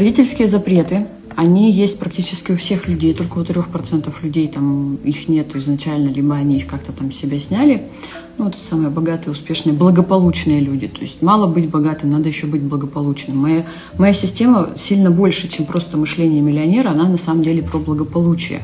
родительские 0.00 0.48
запреты, 0.48 1.06
они 1.36 1.70
есть 1.70 1.98
практически 1.98 2.52
у 2.52 2.56
всех 2.56 2.88
людей, 2.88 3.12
только 3.14 3.38
у 3.38 3.42
3% 3.42 4.12
людей 4.22 4.48
там 4.48 4.96
их 4.96 5.28
нет 5.28 5.54
изначально, 5.54 6.08
либо 6.08 6.34
они 6.34 6.56
их 6.56 6.66
как-то 6.66 6.92
там 6.92 7.12
себя 7.12 7.38
сняли. 7.38 7.84
Ну, 8.38 8.48
это 8.48 8.56
самые 8.58 8.88
богатые, 8.88 9.32
успешные, 9.32 9.74
благополучные 9.74 10.60
люди. 10.60 10.88
То 10.88 11.02
есть 11.02 11.20
мало 11.20 11.46
быть 11.46 11.68
богатым, 11.68 12.10
надо 12.10 12.28
еще 12.28 12.46
быть 12.46 12.62
благополучным. 12.62 13.36
Моя, 13.36 13.66
моя 13.98 14.14
система 14.14 14.70
сильно 14.78 15.10
больше, 15.10 15.48
чем 15.48 15.66
просто 15.66 15.98
мышление 15.98 16.40
миллионера, 16.40 16.88
она 16.88 17.06
на 17.06 17.18
самом 17.18 17.42
деле 17.42 17.62
про 17.62 17.78
благополучие 17.78 18.62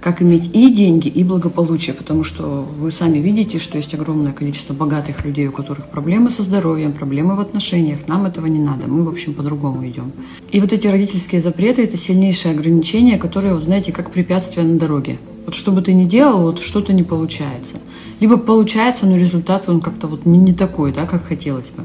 как 0.00 0.22
иметь 0.22 0.50
и 0.54 0.72
деньги, 0.72 1.08
и 1.08 1.24
благополучие, 1.24 1.94
потому 1.94 2.24
что 2.24 2.66
вы 2.78 2.90
сами 2.90 3.18
видите, 3.18 3.58
что 3.58 3.76
есть 3.76 3.92
огромное 3.92 4.32
количество 4.32 4.72
богатых 4.72 5.24
людей, 5.24 5.46
у 5.48 5.52
которых 5.52 5.88
проблемы 5.88 6.30
со 6.30 6.42
здоровьем, 6.42 6.92
проблемы 6.92 7.36
в 7.36 7.40
отношениях. 7.40 8.08
Нам 8.08 8.24
этого 8.24 8.46
не 8.46 8.58
надо, 8.58 8.86
мы, 8.86 9.04
в 9.04 9.08
общем, 9.08 9.34
по-другому 9.34 9.86
идем. 9.86 10.12
И 10.50 10.60
вот 10.60 10.72
эти 10.72 10.86
родительские 10.86 11.40
запреты– 11.40 11.82
это 11.84 11.98
сильнейшие 11.98 12.54
ограничения, 12.54 13.18
которые, 13.18 13.54
вот, 13.54 13.62
знаете, 13.62 13.92
как 13.92 14.10
препятствия 14.10 14.62
на 14.62 14.78
дороге. 14.78 15.18
Вот 15.44 15.54
что 15.54 15.70
бы 15.70 15.82
ты 15.82 15.92
ни 15.92 16.04
делал, 16.04 16.42
вот 16.42 16.60
что-то 16.60 16.92
не 16.92 17.02
получается. 17.02 17.76
Либо 18.20 18.36
получается, 18.36 19.06
но 19.06 19.16
результат 19.16 19.68
он 19.68 19.80
как-то 19.80 20.06
вот 20.06 20.24
не, 20.24 20.38
не 20.38 20.52
такой, 20.54 20.92
да, 20.92 21.06
как 21.06 21.26
хотелось 21.26 21.70
бы. 21.70 21.84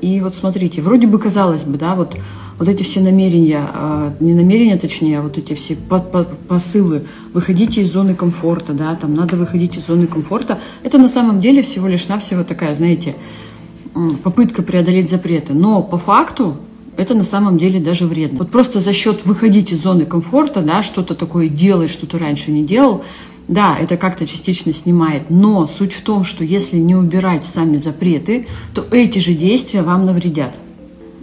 И 0.00 0.20
вот 0.20 0.34
смотрите, 0.34 0.82
вроде 0.82 1.06
бы 1.06 1.18
казалось 1.18 1.62
бы, 1.62 1.78
да, 1.78 1.94
вот 1.94 2.18
вот 2.58 2.68
эти 2.68 2.82
все 2.82 3.00
намерения, 3.00 3.62
а, 3.72 4.14
не 4.20 4.34
намерения, 4.34 4.76
точнее, 4.76 5.18
а 5.18 5.22
вот 5.22 5.38
эти 5.38 5.54
все 5.54 5.76
посылы, 6.48 7.04
выходите 7.32 7.82
из 7.82 7.92
зоны 7.92 8.14
комфорта, 8.14 8.72
да, 8.72 8.94
там 8.94 9.12
надо 9.12 9.36
выходить 9.36 9.76
из 9.76 9.86
зоны 9.86 10.06
комфорта, 10.06 10.58
это 10.82 10.98
на 10.98 11.08
самом 11.08 11.40
деле 11.40 11.62
всего 11.62 11.86
лишь 11.86 12.08
навсего 12.08 12.44
такая, 12.44 12.74
знаете, 12.74 13.14
попытка 14.22 14.62
преодолеть 14.62 15.10
запреты. 15.10 15.54
Но 15.54 15.82
по 15.82 15.98
факту 15.98 16.56
это 16.96 17.14
на 17.14 17.24
самом 17.24 17.58
деле 17.58 17.80
даже 17.80 18.06
вредно. 18.06 18.38
Вот 18.38 18.50
просто 18.50 18.80
за 18.80 18.92
счет 18.92 19.26
выходить 19.26 19.72
из 19.72 19.82
зоны 19.82 20.06
комфорта, 20.06 20.62
да, 20.62 20.82
что-то 20.82 21.14
такое 21.14 21.48
делать, 21.48 21.90
что 21.90 22.06
ты 22.06 22.18
раньше 22.18 22.50
не 22.50 22.64
делал, 22.64 23.04
да, 23.48 23.76
это 23.78 23.96
как-то 23.96 24.26
частично 24.26 24.72
снимает, 24.72 25.30
но 25.30 25.68
суть 25.68 25.92
в 25.92 26.02
том, 26.02 26.24
что 26.24 26.42
если 26.42 26.78
не 26.78 26.96
убирать 26.96 27.46
сами 27.46 27.76
запреты, 27.76 28.46
то 28.74 28.84
эти 28.90 29.18
же 29.20 29.34
действия 29.34 29.82
вам 29.82 30.04
навредят. 30.04 30.54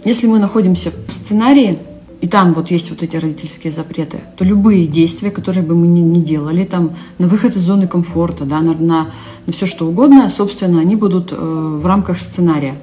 Если 0.04 0.26
мы 0.26 0.38
находимся 0.38 0.90
в 0.90 1.10
сценарии, 1.10 1.78
и 2.20 2.26
там 2.26 2.54
вот 2.54 2.70
есть 2.70 2.90
вот 2.90 3.02
эти 3.02 3.16
родительские 3.16 3.72
запреты, 3.72 4.18
то 4.36 4.44
любые 4.44 4.86
действия, 4.86 5.30
которые 5.30 5.62
бы 5.62 5.74
мы 5.74 5.86
ни, 5.86 6.00
ни 6.00 6.20
делали, 6.20 6.64
там 6.64 6.92
на 7.18 7.26
выход 7.26 7.56
из 7.56 7.62
зоны 7.62 7.86
комфорта, 7.86 8.44
да, 8.44 8.60
на, 8.60 8.74
на, 8.74 9.08
на 9.46 9.52
все 9.52 9.66
что 9.66 9.86
угодно, 9.86 10.28
собственно, 10.30 10.80
они 10.80 10.96
будут 10.96 11.32
э, 11.32 11.36
в 11.36 11.84
рамках 11.86 12.18
сценария. 12.18 12.74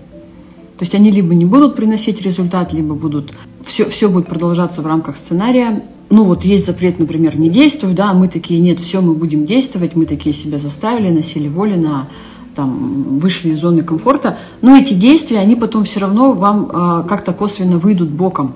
То 0.78 0.83
есть 0.83 0.95
они 0.95 1.11
либо 1.11 1.36
не 1.36 1.45
будут 1.45 1.75
приносить 1.75 2.22
результат, 2.22 2.73
либо 2.73 2.95
будут 2.95 3.33
все, 3.63 3.88
все 3.88 4.09
будет 4.09 4.28
продолжаться 4.28 4.81
в 4.81 4.88
рамках 4.88 5.16
сценария. 5.16 5.83
Ну 6.09 6.23
вот 6.23 6.44
есть 6.44 6.66
запрет, 6.66 7.00
например, 7.00 7.38
не 7.38 7.50
действуй, 7.50 7.94
да, 7.94 8.13
мы 8.13 8.28
такие, 8.28 8.59
нет, 8.59 8.80
все, 8.80 9.02
мы 9.02 9.13
будем 9.13 9.45
действовать, 9.45 9.95
мы 9.95 10.06
такие 10.06 10.33
себя 10.33 10.58
заставили, 10.59 11.09
носили 11.09 11.47
воли 11.47 11.75
на 11.75 12.08
там, 12.55 13.19
вышли 13.19 13.49
из 13.49 13.59
зоны 13.59 13.83
комфорта, 13.83 14.38
но 14.61 14.77
эти 14.77 14.94
действия, 14.94 15.39
они 15.39 15.55
потом 15.55 15.83
все 15.83 15.99
равно 15.99 16.33
вам 16.33 16.69
э, 16.71 17.07
как-то 17.07 17.33
косвенно 17.33 17.77
выйдут 17.77 18.09
боком 18.09 18.53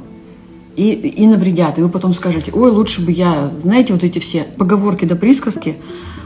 и, 0.75 0.91
и 0.91 1.27
навредят. 1.27 1.77
И 1.77 1.81
вы 1.81 1.89
потом 1.89 2.13
скажете, 2.13 2.51
ой, 2.53 2.71
лучше 2.71 3.03
бы 3.03 3.11
я, 3.11 3.51
знаете, 3.61 3.93
вот 3.93 4.03
эти 4.03 4.19
все 4.19 4.45
поговорки 4.57 5.05
да 5.05 5.16
присказки, 5.16 5.77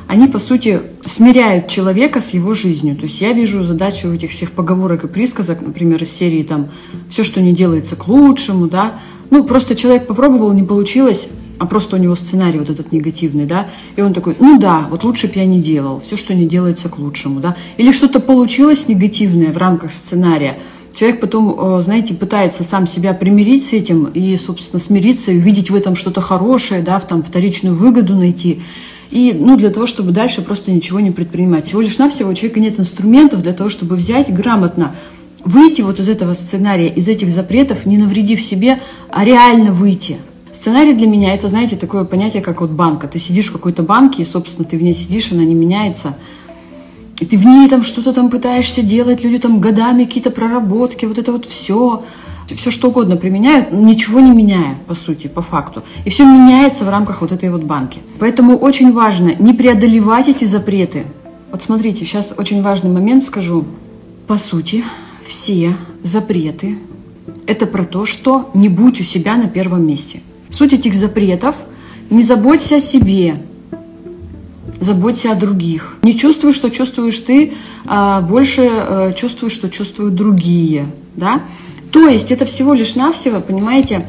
они, 0.08 0.28
по 0.28 0.40
сути, 0.40 0.82
смиряют 1.06 1.68
человека 1.68 2.20
с 2.20 2.32
его 2.32 2.56
жизнью. 2.56 2.96
То 2.96 3.04
есть 3.04 3.22
я 3.22 3.32
вижу 3.32 3.64
задачу 3.64 4.08
этих 4.08 4.32
всех 4.32 4.52
поговорок 4.52 5.04
и 5.04 5.08
присказок, 5.08 5.62
например, 5.62 6.02
из 6.02 6.10
серии 6.10 6.42
там 6.42 6.70
«все, 7.10 7.24
что 7.24 7.42
не 7.42 7.54
делается 7.54 7.96
к 7.96 8.08
лучшему», 8.08 8.68
да, 8.68 8.96
ну, 9.30 9.44
просто 9.44 9.76
человек 9.76 10.08
попробовал, 10.08 10.54
не 10.54 10.64
получилось, 10.64 11.28
а 11.60 11.66
просто 11.66 11.98
у 11.98 12.00
него 12.00 12.16
сценарий 12.16 12.60
вот 12.60 12.70
этот 12.70 12.92
негативный, 12.92 13.46
да, 13.46 13.68
и 13.96 14.02
он 14.02 14.14
такой, 14.14 14.36
ну 14.40 14.60
да, 14.60 14.88
вот 14.90 15.04
лучше 15.04 15.28
бы 15.28 15.34
я 15.36 15.46
не 15.46 15.62
делал, 15.62 16.02
все, 16.06 16.18
что 16.18 16.34
не 16.34 16.46
делается 16.46 16.90
к 16.90 16.98
лучшему, 16.98 17.40
да, 17.40 17.56
или 17.78 17.92
что-то 17.92 18.20
получилось 18.20 18.88
негативное 18.88 19.52
в 19.52 19.58
рамках 19.58 19.92
сценария, 19.92 20.58
человек 20.96 21.20
потом, 21.20 21.56
э, 21.58 21.82
знаете, 21.82 22.14
пытается 22.14 22.64
сам 22.64 22.88
себя 22.88 23.14
примирить 23.14 23.68
с 23.68 23.74
этим 23.74 24.06
и, 24.06 24.36
собственно, 24.38 24.80
смириться 24.80 25.32
и 25.32 25.38
увидеть 25.38 25.70
в 25.70 25.76
этом 25.76 25.96
что-то 25.96 26.22
хорошее, 26.22 26.82
да, 26.82 26.98
в 26.98 27.08
там 27.08 27.22
вторичную 27.24 27.76
выгоду 27.76 28.16
найти, 28.16 28.62
и, 29.12 29.36
ну, 29.38 29.58
для 29.58 29.70
того, 29.70 29.88
чтобы 29.88 30.12
дальше 30.12 30.42
просто 30.42 30.72
ничего 30.72 31.00
не 31.00 31.12
предпринимать. 31.12 31.66
Всего 31.66 31.82
лишь 31.82 31.98
навсего 31.98 32.30
у 32.30 32.34
человека 32.34 32.60
нет 32.60 32.80
инструментов 32.80 33.42
для 33.42 33.54
того, 33.54 33.70
чтобы 33.70 33.96
взять 33.96 34.34
грамотно 34.34 34.96
выйти 35.46 35.82
вот 35.82 36.00
из 36.00 36.10
этого 36.10 36.34
сценария, 36.34 36.90
из 36.90 37.08
этих 37.08 37.30
запретов, 37.30 37.86
не 37.86 37.98
навредив 37.98 38.42
себе, 38.42 38.80
а 39.10 39.24
реально 39.24 39.72
выйти– 39.72 40.18
Сценарий 40.60 40.94
для 40.94 41.08
меня 41.08 41.34
это, 41.34 41.48
знаете, 41.48 41.78
такое 41.78 42.04
понятие, 42.04 42.42
как 42.42 42.60
вот 42.60 42.72
банка. 42.72 43.08
Ты 43.08 43.18
сидишь 43.18 43.48
в 43.48 43.54
какой-то 43.54 43.82
банке, 43.82 44.24
и, 44.24 44.26
собственно, 44.26 44.68
ты 44.68 44.78
в 44.78 44.84
ней 44.84 44.94
сидишь, 44.94 45.32
она 45.32 45.46
не 45.46 45.56
меняется. 45.56 46.18
И 47.22 47.26
ты 47.26 47.38
в 47.38 47.46
ней 47.46 47.70
там 47.70 47.82
что-то 47.82 48.12
там 48.12 48.30
пытаешься 48.30 48.82
делать, 48.82 49.24
люди 49.24 49.40
там 49.40 49.62
годами 49.62 50.04
какие-то 50.04 50.32
проработки, 50.32 51.06
вот 51.06 51.18
это 51.18 51.32
вот 51.32 51.46
все, 51.46 52.04
все 52.54 52.72
что 52.72 52.90
угодно 52.90 53.16
применяют, 53.16 53.72
ничего 53.72 54.20
не 54.20 54.32
меняя, 54.32 54.76
по 54.86 54.96
сути, 54.96 55.28
по 55.28 55.42
факту. 55.42 55.82
И 56.04 56.10
все 56.10 56.26
меняется 56.26 56.84
в 56.84 56.90
рамках 56.90 57.22
вот 57.22 57.32
этой 57.32 57.50
вот 57.52 57.64
банки. 57.64 58.00
Поэтому 58.20 58.58
очень 58.58 58.92
важно 58.92 59.36
не 59.40 59.54
преодолевать 59.54 60.28
эти 60.28 60.44
запреты. 60.44 61.06
Вот 61.52 61.64
смотрите, 61.64 62.04
сейчас 62.04 62.34
очень 62.36 62.62
важный 62.62 62.92
момент 62.92 63.24
скажу. 63.24 63.64
По 64.28 64.38
сути, 64.38 64.84
все 65.30 65.78
запреты– 66.04 66.78
это 67.48 67.66
про 67.66 67.86
то, 67.86 68.06
что 68.06 68.52
не 68.54 68.68
будь 68.68 69.00
у 69.00 69.04
себя 69.04 69.38
на 69.38 69.48
первом 69.48 69.88
месте– 69.88 70.22
Суть 70.50 70.74
этих 70.74 70.96
запретов– 70.96 71.56
не 72.10 72.24
заботься 72.24 72.78
о 72.78 72.82
себе, 72.82 73.36
заботься 74.80 75.32
о 75.32 75.36
других. 75.36 75.96
Не 76.02 76.18
чувствуй, 76.18 76.54
что 76.54 76.70
чувствуешь 76.70 77.20
ты, 77.20 77.54
а 77.86 78.22
больше 78.22 78.64
э, 78.64 79.14
чувствуй, 79.16 79.52
что 79.52 79.70
чувствуют 79.70 80.16
другие. 80.16 80.88
Да? 81.16 81.44
То 81.92 82.08
есть 82.08 82.32
это 82.32 82.46
всего 82.46 82.74
лишь 82.74 82.96
навсего, 82.96 83.42
понимаете, 83.42 84.08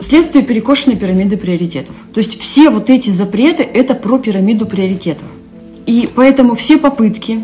следствие 0.00 0.42
перекошенной 0.42 0.96
пирамиды 0.96 1.36
приоритетов. 1.36 1.96
То 2.14 2.20
есть 2.20 2.40
все 2.40 2.70
вот 2.70 2.88
эти 2.88 3.10
запреты– 3.10 3.62
это 3.74 3.94
про 3.94 4.18
пирамиду 4.18 4.64
приоритетов. 4.64 5.28
И 5.84 6.08
поэтому 6.14 6.54
все 6.54 6.78
попытки 6.78 7.40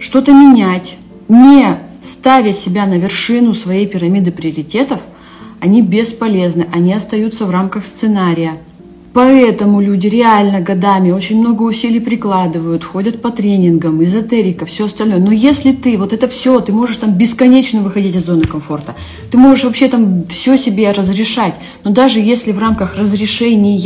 что-то 0.00 0.32
менять, 0.32 0.96
не 1.28 1.78
ставя 2.06 2.52
себя 2.52 2.86
на 2.86 2.98
вершину 2.98 3.54
своей 3.54 3.86
пирамиды 3.86 4.32
приоритетов– 4.32 5.02
они 5.64 5.80
бесполезны, 5.80 6.66
они 6.74 6.92
остаются 6.92 7.46
в 7.46 7.50
рамках 7.50 7.86
сценария. 7.86 8.54
Поэтому 9.14 9.80
люди 9.80 10.08
реально 10.08 10.60
годами 10.60 11.10
очень 11.10 11.40
много 11.40 11.62
усилий 11.62 12.00
прикладывают, 12.00 12.84
ходят 12.84 13.22
по 13.22 13.30
тренингам, 13.30 14.04
эзотерика, 14.04 14.66
все 14.66 14.84
остальное. 14.84 15.20
Но 15.20 15.32
если 15.32 15.72
ты, 15.72 15.96
вот 15.96 16.12
это 16.12 16.28
все, 16.28 16.60
ты 16.60 16.70
можешь 16.72 16.98
там 16.98 17.12
бесконечно 17.12 17.80
выходить 17.80 18.14
из 18.14 18.26
зоны 18.26 18.42
комфорта, 18.42 18.94
ты 19.30 19.38
можешь 19.38 19.64
вообще 19.64 19.88
там 19.88 20.26
все 20.26 20.58
себе 20.58 20.90
разрешать. 20.90 21.54
Но 21.82 21.92
даже 21.92 22.20
если 22.20 22.52
в 22.52 22.58
рамках 22.58 22.96
разрешения 22.96 23.78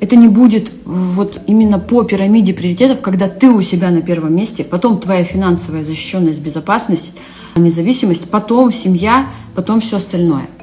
это 0.00 0.16
не 0.16 0.28
будет 0.28 0.72
вот 0.84 1.40
именно 1.46 1.78
по 1.78 2.02
пирамиде 2.04 2.54
приоритетов, 2.54 3.00
когда 3.00 3.28
ты 3.28 3.50
у 3.50 3.62
себя 3.62 3.90
на 3.90 4.02
первом 4.02 4.34
месте, 4.34 4.64
потом 4.64 4.98
твоя 4.98 5.24
финансовая 5.24 5.84
защищенность, 5.84 6.40
безопасность, 6.40 7.12
независимость, 7.56 8.28
потом 8.30 8.72
семья, 8.72 9.26
потом 9.54 9.80
все 9.80 9.98
остальное– 9.98 10.48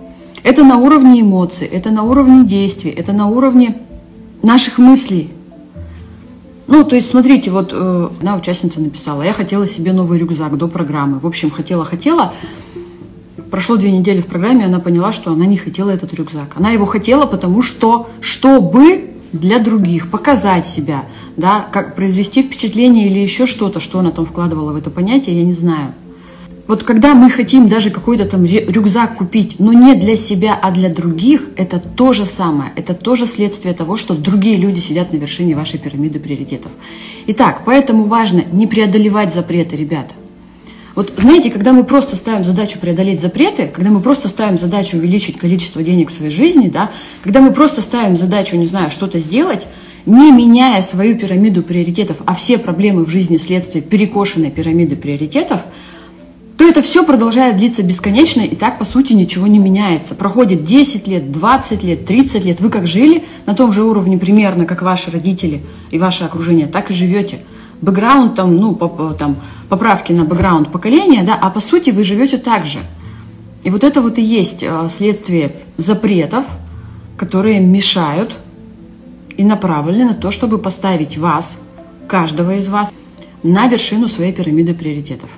это 0.48 0.64
на 0.64 0.78
уровне 0.78 1.22
эмоций, 1.22 1.68
это 1.68 1.92
на 1.92 2.04
уровне 2.04 2.46
действий, 2.46 2.92
это 2.92 3.12
на 3.12 3.28
уровне 3.28 3.76
наших 4.42 4.78
мыслей. 4.78 5.30
Ну, 6.68 6.86
то 6.86 6.96
есть, 6.96 7.10
смотрите, 7.10 7.52
вот 7.52 7.72
э, 7.74 8.10
одна 8.18 8.38
участница 8.38 8.80
написала, 8.80 9.24
я 9.24 9.34
хотела 9.34 9.68
себе 9.68 9.92
новый 9.92 10.20
рюкзак 10.20 10.58
до 10.58 10.70
программы. 10.70 11.20
В 11.20 11.28
общем, 11.28 11.52
хотела-хотела. 11.52 12.34
Прошло 13.52 13.76
две 13.76 13.92
недели 13.92 14.22
в 14.22 14.28
программе, 14.28 14.66
она 14.66 14.80
поняла, 14.80 15.12
что 15.12 15.34
она 15.34 15.46
не 15.46 15.58
хотела 15.58 15.90
этот 15.90 16.14
рюкзак. 16.14 16.54
Она 16.56 16.72
его 16.72 16.86
хотела, 16.86 17.26
потому 17.26 17.62
что, 17.62 18.08
чтобы 18.22 19.17
для 19.34 19.60
других, 19.60 20.10
показать 20.10 20.68
себя, 20.68 21.06
да, 21.36 21.68
как 21.72 21.96
произвести 21.96 22.44
впечатление 22.44 23.08
или 23.08 23.20
еще 23.20 23.46
что-то, 23.46 23.80
что 23.80 24.00
она 24.00 24.12
там 24.12 24.26
вкладывала 24.26 24.72
в 24.72 24.76
это 24.76 24.90
понятие, 24.90 25.38
я 25.38 25.44
не 25.44 25.54
знаю. 25.54 25.94
Вот 26.68 26.84
когда 26.84 27.14
мы 27.14 27.30
хотим 27.30 27.70
даже 27.70 27.90
какой-то 27.90 28.26
там 28.26 28.44
рюкзак 28.44 29.18
купить, 29.18 29.56
но 29.58 29.72
не 29.72 29.96
для 29.96 30.18
себя, 30.18 30.60
а 30.62 30.72
для 30.72 30.90
других, 30.90 31.48
это 31.56 31.80
то 31.80 32.12
же 32.12 32.26
самое. 32.26 32.74
Это 32.76 32.94
тоже 32.94 33.26
следствие 33.26 33.74
того, 33.74 33.96
что 33.96 34.16
другие 34.16 34.58
люди 34.58 34.82
сидят 34.82 35.14
на 35.14 35.18
вершине 35.18 35.56
вашей 35.56 35.80
пирамиды 35.80 36.20
приоритетов. 36.20 36.74
Итак, 37.28 37.62
поэтому 37.66 38.04
важно 38.04 38.44
не 38.52 38.68
преодолевать 38.68 39.34
запреты, 39.34 39.78
ребята. 39.78 40.14
Вот 40.98 41.14
знаете, 41.16 41.52
когда 41.52 41.74
мы 41.74 41.84
просто 41.84 42.16
ставим 42.16 42.44
задачу 42.44 42.80
преодолеть 42.80 43.22
запреты, 43.22 43.68
когда 43.68 43.92
мы 43.92 44.00
просто 44.00 44.30
ставим 44.30 44.58
задачу 44.58 44.98
увеличить 44.98 45.38
количество 45.38 45.84
денег 45.84 46.10
в 46.10 46.12
своей 46.12 46.32
жизни, 46.32 46.70
да, 46.70 46.90
когда 47.22 47.40
мы 47.40 47.54
просто 47.54 47.84
ставим 47.84 48.18
задачу, 48.18 48.56
не 48.56 48.66
знаю, 48.66 48.90
что-то 48.90 49.20
сделать, 49.20 49.68
не 50.08 50.32
меняя 50.32 50.82
свою 50.82 51.16
пирамиду 51.16 51.62
приоритетов, 51.62 52.18
а 52.26 52.34
все 52.34 52.58
проблемы 52.58 53.06
в 53.06 53.10
жизни 53.10 53.38
следствие 53.38 53.84
перекошенной 53.84 54.50
пирамиды 54.50 54.96
приоритетов– 54.96 55.62
то 56.58 56.68
это 56.68 56.82
все 56.82 57.06
продолжает 57.06 57.58
длиться 57.58 57.84
бесконечно, 57.84 58.42
и 58.42 58.56
так, 58.56 58.80
по 58.80 58.86
сути, 58.86 59.14
ничего 59.14 59.46
не 59.46 59.60
меняется. 59.60 60.16
Проходит 60.16 60.64
10 60.64 61.08
лет, 61.08 61.32
20 61.32 61.84
лет, 61.84 62.06
30 62.08 62.44
лет. 62.46 62.60
Вы 62.60 62.72
как 62.72 62.88
жили 62.88 63.26
на 63.46 63.54
том 63.54 63.72
же 63.72 63.84
уровне 63.84 64.18
примерно, 64.18 64.66
как 64.66 64.82
ваши 64.82 65.12
родители 65.12 65.62
и 65.92 66.00
ваше 66.00 66.24
окружение, 66.24 66.66
так 66.66 66.90
и 66.90 66.96
живете. 66.96 67.38
Бэкграунд, 67.82 68.36
там, 68.36 68.58
ну, 68.58 68.76
там, 69.18 69.38
поправки 69.70 70.12
на 70.14 70.24
бэкграунд 70.24 70.72
поколения, 70.72 71.24
да, 71.24 71.36
а 71.36 71.50
по 71.50 71.60
сути 71.60 71.92
вы 71.92 72.04
живете 72.04 72.38
так 72.38 72.66
же. 72.66 72.80
И 73.64 73.70
вот 73.70 73.84
это 73.84 74.02
вот 74.02 74.18
и 74.18 74.22
есть 74.22 74.64
а, 74.64 74.88
следствие 74.90 75.56
запретов, 75.78 76.46
которые 77.18 77.60
мешают 77.60 78.36
и 79.36 79.44
направлены 79.44 80.06
на 80.06 80.14
то, 80.14 80.32
чтобы 80.32 80.58
поставить 80.58 81.18
вас, 81.18 81.58
каждого 82.08 82.56
из 82.56 82.68
вас, 82.68 82.94
на 83.44 83.68
вершину 83.68 84.08
своей 84.08 84.34
пирамиды 84.34 84.74
приоритетов. 84.74 85.30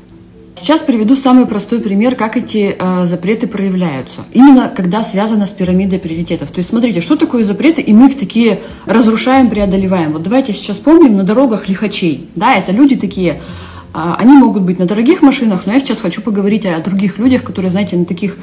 Сейчас 0.59 0.81
приведу 0.81 1.15
самый 1.15 1.45
простой 1.45 1.79
пример, 1.79 2.15
как 2.15 2.35
эти 2.35 2.75
э, 2.77 3.05
запреты 3.05 3.47
проявляются. 3.47 4.25
Именно 4.33 4.69
когда 4.75 5.03
связано 5.03 5.47
с 5.47 5.51
пирамидой 5.51 5.99
приоритетов. 5.99 6.51
То 6.51 6.57
есть 6.59 6.69
смотрите, 6.69 6.99
что 6.99 7.15
такое 7.15 7.45
запреты, 7.45 7.81
и 7.81 7.93
мы 7.93 8.09
их 8.09 8.17
такие 8.17 8.59
разрушаем, 8.85 9.49
преодолеваем. 9.49 10.11
Вот 10.11 10.23
давайте 10.23 10.51
сейчас 10.51 10.77
помним 10.77 11.15
на 11.15 11.23
дорогах 11.23 11.69
лихачей. 11.69 12.29
Да, 12.35 12.55
это 12.55 12.73
люди 12.73 12.97
такие, 12.97 13.39
э, 13.93 14.13
они 14.17 14.33
могут 14.33 14.63
быть 14.63 14.79
на 14.79 14.85
дорогих 14.85 15.21
машинах, 15.21 15.61
но 15.65 15.71
я 15.71 15.79
сейчас 15.79 15.99
хочу 15.99 16.21
поговорить 16.21 16.65
о, 16.65 16.77
других 16.81 17.17
людях, 17.19 17.43
которые, 17.43 17.71
знаете, 17.71 17.95
на 17.95 18.03
таких 18.03 18.35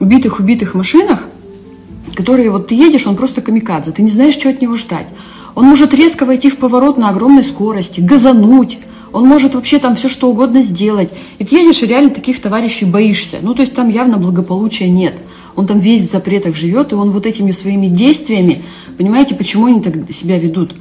убитых-убитых 0.00 0.74
машинах, 0.74 1.20
которые 2.16 2.50
вот 2.50 2.68
ты 2.68 2.74
едешь, 2.74 3.06
он 3.06 3.14
просто 3.14 3.40
камикадзе, 3.40 3.92
ты 3.92 4.02
не 4.02 4.10
знаешь, 4.10 4.34
что 4.34 4.48
от 4.48 4.60
него 4.60 4.76
ждать. 4.76 5.06
Он 5.54 5.66
может 5.66 5.94
резко 5.94 6.26
войти 6.26 6.48
в 6.48 6.56
поворот 6.56 6.98
на 6.98 7.08
огромной 7.08 7.44
скорости, 7.44 8.00
газануть, 8.00 8.78
он 9.12 9.26
может 9.26 9.54
вообще 9.54 9.78
там 9.78 9.96
все 9.96 10.08
что 10.08 10.30
угодно 10.30 10.62
сделать. 10.62 11.10
И 11.38 11.44
ты 11.44 11.56
едешь, 11.56 11.82
и 11.82 11.86
реально 11.86 12.10
таких 12.10 12.40
товарищей 12.40 12.84
боишься. 12.84 13.38
Ну, 13.42 13.54
то 13.54 13.62
есть 13.62 13.74
там 13.74 13.88
явно 13.88 14.16
благополучия 14.16 14.88
нет. 14.88 15.14
Он 15.54 15.66
там 15.66 15.78
весь 15.78 16.02
в 16.02 16.10
запретах 16.10 16.56
живет, 16.56 16.92
и 16.92 16.94
он 16.94 17.10
вот 17.10 17.26
этими 17.26 17.52
своими 17.52 17.88
действиями, 17.88 18.62
понимаете, 18.96 19.34
почему 19.34 19.66
они 19.66 19.80
так 19.80 19.94
себя 20.10 20.38
ведут? 20.38 20.72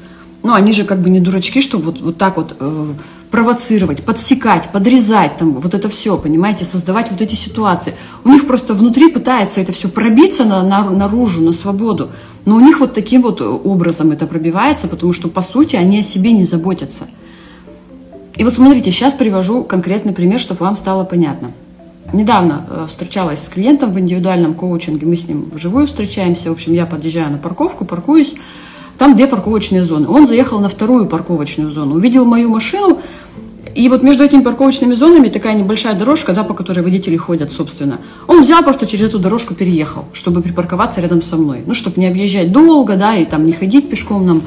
Ну, 0.44 0.54
они 0.54 0.72
же 0.72 0.86
как 0.86 1.02
бы 1.02 1.10
не 1.10 1.20
дурачки, 1.20 1.62
чтобы 1.62 1.86
вот, 1.86 2.02
вот 2.02 2.18
так 2.18 2.38
вот 2.38 2.56
э, 2.60 2.94
провоцировать, 3.30 4.04
подсекать, 4.04 4.72
подрезать, 4.72 5.38
там, 5.38 5.54
вот 5.54 5.74
это 5.74 5.88
все, 5.88 6.18
понимаете, 6.18 6.66
создавать 6.66 7.12
вот 7.12 7.22
эти 7.22 7.36
ситуации. 7.36 7.94
У 8.24 8.30
них 8.30 8.48
просто 8.48 8.74
внутри 8.74 9.10
пытается 9.10 9.62
это 9.62 9.72
все 9.72 9.88
пробиться 9.88 10.46
на, 10.46 10.64
на, 10.64 10.90
наружу, 10.90 11.42
на 11.42 11.52
свободу. 11.52 12.10
Но 12.46 12.56
у 12.56 12.60
них 12.60 12.80
вот 12.80 12.94
таким 12.94 13.22
вот 13.22 13.42
образом 13.42 14.12
это 14.12 14.26
пробивается, 14.26 14.88
потому 14.88 15.14
что, 15.14 15.28
по 15.28 15.42
сути, 15.42 15.76
они 15.76 16.00
о 16.00 16.04
себе 16.04 16.32
не 16.32 16.46
заботятся. 16.46 17.08
И 18.42 18.44
вот 18.44 18.56
смотрите, 18.56 18.92
сейчас 18.92 19.14
привожу 19.14 19.64
конкретный 19.64 20.14
пример, 20.14 20.40
чтобы 20.40 20.62
вам 20.62 20.76
стало 20.76 21.04
понятно. 21.04 21.52
Недавно 22.12 22.66
э, 22.68 22.86
встречалась 22.90 23.38
с 23.38 23.48
клиентом 23.48 23.94
в 23.94 24.00
индивидуальном 24.00 24.56
коучинге, 24.56 25.06
мы 25.06 25.16
с 25.16 25.28
ним 25.28 25.52
вживую 25.54 25.86
встречаемся. 25.86 26.50
В 26.50 26.54
общем, 26.54 26.74
я 26.74 26.88
подъезжаю 26.88 27.30
на 27.30 27.38
парковку, 27.38 27.86
паркуюсь. 27.86 28.34
Там 28.98 29.16
две 29.16 29.28
парковочные 29.28 29.84
зоны. 29.84 30.08
Он 30.08 30.26
заехал 30.26 30.60
на 30.60 30.70
вторую 30.70 31.06
парковочную 31.06 31.70
зону, 31.70 31.94
увидел 31.94 32.26
мою 32.26 32.50
машину, 32.50 33.00
и 33.76 33.88
вот 33.90 34.02
между 34.02 34.24
этими 34.24 34.42
парковочными 34.42 34.96
зонами 34.96 35.30
такая 35.30 35.54
небольшая 35.54 35.94
дорожка, 35.94 36.34
да, 36.34 36.44
по 36.44 36.56
которой 36.56 36.80
водители 36.80 37.18
ходят, 37.18 37.52
собственно. 37.52 38.00
Он 38.28 38.42
взял 38.42 38.64
просто 38.64 38.88
через 38.88 39.10
эту 39.10 39.20
дорожку 39.20 39.54
переехал, 39.54 40.06
чтобы 40.14 40.42
припарковаться 40.42 41.00
рядом 41.00 41.22
со 41.22 41.38
мной. 41.38 41.62
Ну, 41.64 41.76
чтобы 41.76 42.02
не 42.02 42.08
объезжать 42.08 42.52
долго, 42.52 42.96
да, 42.96 43.16
и 43.16 43.26
там 43.26 43.46
не 43.46 43.52
ходить 43.52 43.88
пешком 43.88 44.26
нам. 44.26 44.42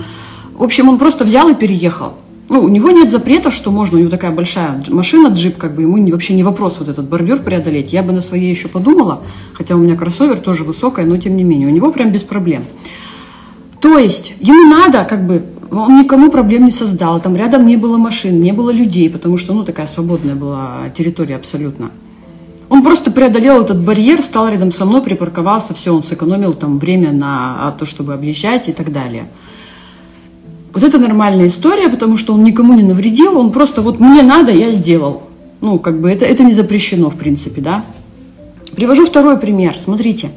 В 0.53 0.65
общем, 0.65 0.89
он 0.89 0.99
просто 0.99 1.23
взял 1.23 1.49
и 1.49 1.55
переехал 1.55 2.15
ну, 2.49 2.63
у 2.63 2.69
него 2.69 2.91
нет 2.91 3.11
запретов, 3.11 3.55
что 3.55 3.71
можно, 3.71 3.97
у 3.97 4.01
него 4.01 4.11
такая 4.11 4.31
большая 4.31 4.83
машина, 4.89 5.29
джип, 5.29 5.57
как 5.57 5.75
бы 5.75 5.83
ему 5.83 6.07
вообще 6.11 6.35
не 6.35 6.43
вопрос 6.43 6.77
вот 6.79 6.89
этот 6.89 7.09
бордюр 7.09 7.39
преодолеть. 7.39 7.93
Я 7.93 8.03
бы 8.03 8.13
на 8.13 8.21
своей 8.21 8.51
еще 8.51 8.69
подумала, 8.69 9.23
хотя 9.55 9.75
у 9.75 9.79
меня 9.79 9.97
кроссовер 9.97 10.39
тоже 10.41 10.65
высокая, 10.65 11.07
но 11.07 11.17
тем 11.17 11.37
не 11.37 11.45
менее, 11.45 11.69
у 11.69 11.71
него 11.71 11.91
прям 11.91 12.13
без 12.13 12.23
проблем. 12.23 12.65
То 13.81 13.99
есть 13.99 14.35
ему 14.41 14.71
надо, 14.71 15.05
как 15.05 15.27
бы, 15.27 15.45
он 15.71 15.99
никому 15.99 16.31
проблем 16.31 16.67
не 16.67 16.71
создал, 16.71 17.21
там 17.21 17.35
рядом 17.35 17.67
не 17.67 17.77
было 17.77 17.97
машин, 17.97 18.41
не 18.41 18.53
было 18.53 18.71
людей, 18.71 19.09
потому 19.09 19.39
что, 19.39 19.55
ну, 19.55 19.65
такая 19.65 19.87
свободная 19.87 20.35
была 20.35 20.91
территория 20.97 21.37
абсолютно. 21.37 21.91
Он 22.69 22.83
просто 22.83 23.11
преодолел 23.11 23.63
этот 23.63 23.83
барьер, 23.83 24.23
стал 24.23 24.49
рядом 24.49 24.73
со 24.73 24.85
мной, 24.85 25.03
припарковался, 25.03 25.75
все, 25.75 25.95
он 25.95 26.03
сэкономил 26.03 26.55
там 26.55 26.79
время 26.79 27.13
на 27.13 27.75
то, 27.79 27.87
чтобы 27.87 28.15
объезжать 28.15 28.69
и 28.69 28.73
так 28.73 28.93
далее. 28.93 29.29
Вот 30.75 30.83
это 30.83 30.99
нормальная 30.99 31.47
история, 31.47 31.89
потому 31.89 32.17
что 32.17 32.35
он 32.35 32.43
никому 32.43 32.75
не 32.75 32.83
навредил, 32.83 33.39
он 33.39 33.53
просто 33.53 33.81
вот 33.81 34.01
мне 34.01 34.23
надо, 34.23 34.51
я 34.51 34.73
сделал. 34.73 35.23
Ну, 35.61 35.79
как 35.79 36.01
бы 36.01 36.11
это, 36.11 36.25
это 36.25 36.43
не 36.43 36.53
запрещено, 36.53 37.11
в 37.11 37.17
принципе, 37.17 37.61
да. 37.61 37.85
Привожу 38.75 39.07
второй 39.07 39.39
пример. 39.39 39.77
Смотрите. 39.83 40.33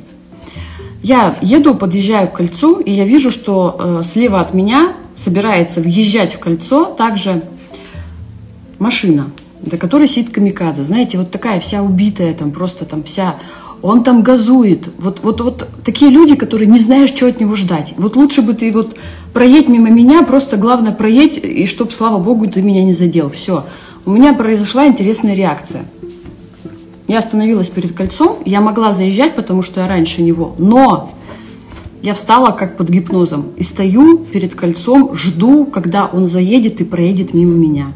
Я 1.02 1.36
еду, 1.42 1.74
подъезжаю 1.74 2.30
к 2.30 2.34
кольцу, 2.34 2.80
и 2.80 2.92
я 2.92 3.06
вижу, 3.06 3.32
что 3.32 3.78
э, 3.80 4.02
слева 4.04 4.40
от 4.40 4.54
меня 4.54 4.94
собирается 5.16 5.82
въезжать 5.82 6.34
в 6.34 6.40
кольцо 6.40 6.86
также 6.86 7.44
машина, 8.78 9.32
за 9.64 9.78
которой 9.78 10.08
сидит 10.08 10.30
камикадзе. 10.30 10.84
Знаете, 10.84 11.18
вот 11.18 11.32
такая 11.32 11.60
вся 11.60 11.82
убитая, 11.82 12.34
там 12.36 12.52
просто 12.52 12.86
там 12.86 13.04
вся 13.04 13.38
он 13.82 14.04
там 14.04 14.24
газует. 14.24 14.90
Вот, 14.98 15.20
вот, 15.24 15.42
вот 15.42 15.68
такие 15.84 16.12
люди, 16.12 16.36
которые 16.36 16.68
не 16.68 16.80
знаешь, 16.80 17.10
что 17.10 17.28
от 17.28 17.40
него 17.40 17.56
ждать. 17.56 17.94
Вот 17.98 18.16
лучше 18.16 18.42
бы 18.42 18.54
ты 18.54 18.72
вот 18.72 18.98
проедь 19.34 19.68
мимо 19.68 19.90
меня, 19.90 20.24
просто 20.24 20.58
главное 20.58 20.92
проедь, 20.92 21.38
и 21.38 21.66
чтоб, 21.66 21.92
слава 21.92 22.18
богу, 22.20 22.48
ты 22.48 22.62
меня 22.62 22.84
не 22.84 22.94
задел. 22.94 23.30
Все. 23.30 23.66
У 24.06 24.12
меня 24.12 24.34
произошла 24.34 24.88
интересная 24.88 25.36
реакция. 25.36 25.86
Я 27.08 27.20
остановилась 27.20 27.70
перед 27.70 27.94
кольцом, 27.94 28.40
я 28.46 28.60
могла 28.60 28.94
заезжать, 28.94 29.36
потому 29.36 29.64
что 29.64 29.82
я 29.82 29.88
раньше 29.88 30.22
него, 30.22 30.56
но 30.58 31.12
я 32.02 32.14
встала 32.14 32.52
как 32.52 32.78
под 32.78 32.90
гипнозом 32.90 33.48
и 33.56 33.64
стою 33.64 34.18
перед 34.18 34.56
кольцом, 34.56 35.16
жду, 35.16 35.66
когда 35.66 36.06
он 36.06 36.28
заедет 36.28 36.82
и 36.82 36.84
проедет 36.84 37.34
мимо 37.34 37.54
меня. 37.54 37.94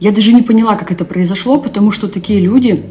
Я 0.00 0.12
даже 0.12 0.32
не 0.32 0.42
поняла, 0.42 0.76
как 0.76 0.92
это 0.92 1.04
произошло, 1.04 1.58
потому 1.58 1.90
что 1.90 2.08
такие 2.08 2.40
люди, 2.40 2.84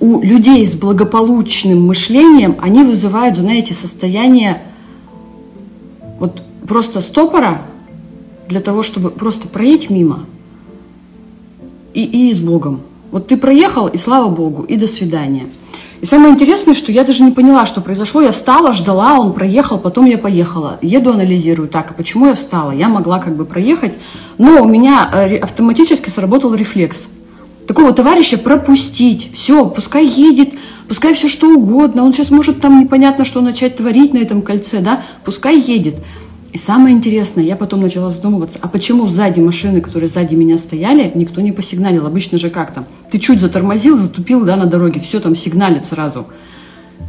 у 0.00 0.20
людей 0.20 0.66
с 0.66 0.74
благополучным 0.74 1.86
мышлением, 1.86 2.56
они 2.60 2.82
вызывают, 2.82 3.36
знаете, 3.36 3.74
состояние 3.74 4.62
просто 6.72 7.02
стопора 7.02 7.60
для 8.48 8.62
того, 8.62 8.82
чтобы 8.82 9.10
просто 9.10 9.46
проехать 9.46 9.90
мимо 9.90 10.24
и, 11.92 12.02
и 12.02 12.32
с 12.32 12.40
Богом. 12.40 12.80
Вот 13.10 13.26
ты 13.26 13.36
проехал, 13.36 13.88
и 13.88 13.98
слава 13.98 14.30
Богу, 14.30 14.62
и 14.62 14.76
до 14.76 14.86
свидания. 14.86 15.48
И 16.00 16.06
самое 16.06 16.32
интересное, 16.32 16.72
что 16.72 16.90
я 16.90 17.04
даже 17.04 17.24
не 17.24 17.30
поняла, 17.30 17.66
что 17.66 17.82
произошло. 17.82 18.22
Я 18.22 18.32
встала, 18.32 18.72
ждала, 18.72 19.20
он 19.20 19.34
проехал, 19.34 19.78
потом 19.78 20.06
я 20.06 20.16
поехала. 20.16 20.78
Еду, 20.80 21.10
анализирую, 21.10 21.68
так, 21.68 21.90
а 21.90 21.94
почему 21.94 22.28
я 22.28 22.34
встала? 22.34 22.70
Я 22.70 22.88
могла 22.88 23.18
как 23.18 23.36
бы 23.36 23.44
проехать, 23.44 23.92
но 24.38 24.62
у 24.62 24.66
меня 24.66 25.10
э, 25.12 25.36
автоматически 25.36 26.08
сработал 26.08 26.54
рефлекс– 26.54 27.06
такого 27.66 27.92
товарища 27.92 28.38
пропустить. 28.38 29.30
Все, 29.34 29.66
пускай 29.66 30.06
едет, 30.06 30.50
пускай 30.88 31.14
все 31.14 31.28
что 31.28 31.48
угодно. 31.48 32.04
Он 32.04 32.12
сейчас 32.12 32.30
может 32.30 32.60
там 32.60 32.80
непонятно 32.80 33.24
что 33.24 33.40
начать 33.40 33.76
творить 33.76 34.12
на 34.12 34.18
этом 34.18 34.42
кольце, 34.42 34.80
да, 34.80 35.02
пускай 35.24 35.58
едет. 35.58 35.96
И 36.52 36.58
самое 36.58 36.94
интересное, 36.94 37.44
я 37.44 37.56
потом 37.56 37.80
начала 37.80 38.10
задумываться, 38.10 38.58
а 38.60 38.68
почему 38.68 39.06
сзади 39.06 39.40
машины, 39.40 39.80
которые 39.80 40.08
сзади 40.08 40.34
меня 40.34 40.58
стояли, 40.58 41.10
никто 41.14 41.40
не 41.40 41.50
посигналил? 41.50 42.06
Обычно 42.06 42.38
же 42.38 42.50
как 42.50 42.74
там? 42.74 42.84
Ты 43.10 43.18
чуть 43.18 43.40
затормозил, 43.40 43.96
затупил, 43.96 44.44
да, 44.44 44.56
на 44.56 44.66
дороге, 44.66 45.00
все 45.00 45.18
там 45.18 45.34
сигналит 45.34 45.86
сразу. 45.86 46.26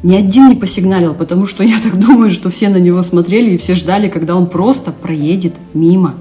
Ни 0.01 0.15
один 0.15 0.47
не 0.47 0.55
посигналил, 0.55 1.13
потому 1.13 1.45
что 1.45 1.63
я 1.63 1.79
так 1.81 2.00
думаю, 2.00 2.31
что 2.31 2.50
все 2.50 2.69
на 2.69 2.77
него 2.77 3.03
смотрели 3.03 3.51
и 3.51 3.57
все 3.57 3.75
ждали, 3.75 4.07
когда 4.07 4.35
он 4.35 4.47
просто 4.47 4.91
проедет 4.91 5.55
мимо 5.73 6.15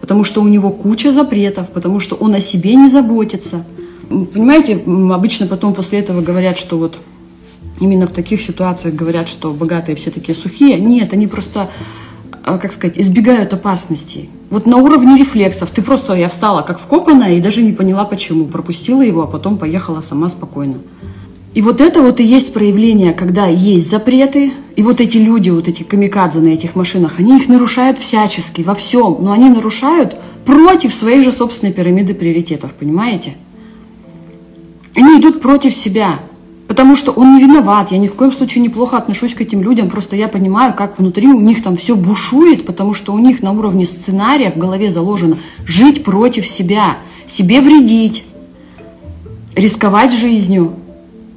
потому 0.00 0.24
что 0.24 0.42
у 0.42 0.48
него 0.48 0.70
куча 0.70 1.12
запретов, 1.12 1.70
потому 1.70 2.00
что 2.00 2.16
он 2.16 2.34
о 2.34 2.40
себе 2.40 2.74
не 2.74 2.88
заботится. 2.88 3.64
Понимаете, 4.08 4.82
обычно 5.12 5.46
потом 5.46 5.74
после 5.74 6.00
этого 6.00 6.20
говорят, 6.20 6.58
что 6.58 6.78
вот 6.78 6.98
именно 7.78 8.06
в 8.06 8.12
таких 8.12 8.40
ситуациях 8.42 8.94
говорят, 8.94 9.28
что 9.28 9.52
богатые 9.52 9.94
все 9.94 10.10
такие 10.10 10.36
сухие. 10.36 10.80
Нет, 10.80 11.12
они 11.12 11.26
просто, 11.26 11.70
как 12.58 12.72
сказать, 12.72 12.98
избегают 12.98 13.52
опасностей. 13.52 14.30
Вот 14.50 14.66
на 14.66 14.78
уровне 14.78 15.18
рефлексов. 15.18 15.70
Ты 15.70 15.82
просто, 15.82 16.14
я 16.14 16.28
встала 16.28 16.62
как 16.62 16.80
вкопанная 16.80 17.34
и 17.34 17.40
даже 17.40 17.62
не 17.62 17.72
поняла 17.72 18.04
почему. 18.04 18.46
Пропустила 18.46 19.02
его, 19.02 19.22
а 19.22 19.26
потом 19.26 19.58
поехала 19.58 20.00
сама 20.00 20.28
спокойно. 20.28 20.76
И 21.52 21.62
вот 21.62 21.80
это 21.80 22.00
вот 22.00 22.20
и 22.20 22.24
есть 22.24 22.52
проявление, 22.52 23.12
когда 23.12 23.46
есть 23.46 23.90
запреты, 23.90 24.52
и 24.76 24.82
вот 24.82 25.00
эти 25.00 25.16
люди, 25.16 25.50
вот 25.50 25.66
эти 25.66 25.82
камикадзе 25.82 26.38
на 26.38 26.48
этих 26.48 26.76
машинах, 26.76 27.18
они 27.18 27.36
их 27.36 27.48
нарушают 27.48 27.98
всячески, 27.98 28.62
во 28.62 28.74
всем, 28.74 29.18
но 29.20 29.32
они 29.32 29.48
нарушают 29.48 30.16
против 30.46 30.94
своей 30.94 31.24
же 31.24 31.32
собственной 31.32 31.72
пирамиды 31.72 32.14
приоритетов, 32.14 32.72
понимаете? 32.74 33.34
Они 34.94 35.18
идут 35.18 35.40
против 35.40 35.74
себя, 35.74 36.20
потому 36.70 36.94
что 36.94 37.10
он 37.10 37.34
не 37.34 37.42
виноват, 37.42 37.90
я 37.90 37.98
ни 37.98 38.06
в 38.06 38.14
коем 38.14 38.30
случае 38.30 38.62
неплохо 38.62 38.96
отношусь 38.96 39.34
к 39.34 39.40
этим 39.40 39.60
людям, 39.60 39.90
просто 39.90 40.14
я 40.14 40.28
понимаю, 40.28 40.72
как 40.72 41.00
внутри 41.00 41.26
у 41.26 41.40
них 41.40 41.64
там 41.64 41.76
все 41.76 41.96
бушует, 41.96 42.64
потому 42.64 42.94
что 42.94 43.12
у 43.12 43.18
них 43.18 43.42
на 43.42 43.50
уровне 43.50 43.84
сценария 43.84 44.52
в 44.52 44.56
голове 44.56 44.92
заложено 44.92 45.38
жить 45.66 46.04
против 46.04 46.46
себя, 46.46 46.98
себе 47.26 47.60
вредить, 47.60 48.22
рисковать 49.56 50.12
жизнью, 50.12 50.74